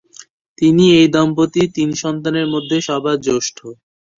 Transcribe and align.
তিনি 0.57 0.85
এই 0.99 1.07
দম্পতির 1.15 1.67
তিন 1.75 1.89
সন্তানের 2.01 2.47
মধ্যে 2.53 2.77
সবার 2.87 3.17
জ্যেষ্ঠ। 3.25 3.57